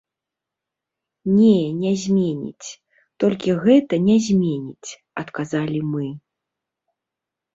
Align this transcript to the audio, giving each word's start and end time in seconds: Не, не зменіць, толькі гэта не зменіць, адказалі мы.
Не, 1.33 1.57
не 1.81 1.89
зменіць, 2.03 2.69
толькі 3.23 3.53
гэта 3.65 3.99
не 4.07 4.15
зменіць, 4.27 4.97
адказалі 5.25 5.79
мы. 5.93 6.07